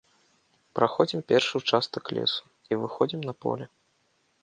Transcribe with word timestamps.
Праходзім 0.79 1.21
першы 1.33 1.53
ўчастак 1.63 2.03
лесу, 2.19 2.43
і 2.73 2.83
выходзім 2.83 3.21
на 3.31 3.41
поле. 3.47 3.65